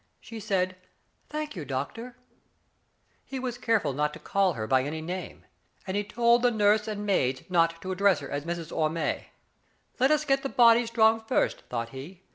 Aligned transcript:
She 0.19 0.39
said:" 0.39 0.77
Thank 1.29 1.55
you, 1.55 1.63
doctor." 1.63 2.17
He 3.23 3.37
was 3.37 3.59
care 3.59 3.79
ful 3.79 3.93
not 3.93 4.13
to 4.13 4.19
call 4.19 4.53
her 4.53 4.65
by 4.65 4.81
any 4.81 4.99
name, 4.99 5.45
and 5.85 5.95
he 5.95 6.03
told 6.03 6.41
the 6.41 6.49
nurse 6.49 6.87
and 6.87 7.05
maids 7.05 7.43
not 7.51 7.79
to 7.83 7.91
address 7.91 8.19
her 8.21 8.31
as" 8.31 8.43
Mrs. 8.43 8.75
Orme."" 8.75 9.27
Let 9.99 10.09
us 10.09 10.25
get 10.25 10.41
the 10.41 10.49
body 10.49 10.87
strong 10.87 11.19
first, 11.21 11.61
thought 11.69 11.89
he. 11.89 12.23